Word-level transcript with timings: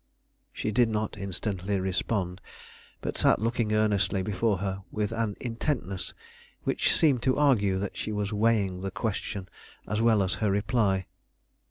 She 0.51 0.71
did 0.71 0.89
not 0.89 1.15
instantly 1.15 1.79
respond, 1.79 2.41
but 3.01 3.19
sat 3.19 3.37
looking 3.37 3.71
earnestly 3.71 4.23
before 4.23 4.57
her 4.57 4.81
with 4.89 5.11
an 5.11 5.35
intentness 5.39 6.15
which 6.63 6.91
seemed 6.91 7.21
to 7.21 7.37
argue 7.37 7.77
that 7.77 7.95
she 7.95 8.11
was 8.11 8.33
weighing 8.33 8.81
the 8.81 8.89
question 8.89 9.47
as 9.87 10.01
well 10.01 10.23
as 10.23 10.33
her 10.41 10.49
reply. 10.49 11.05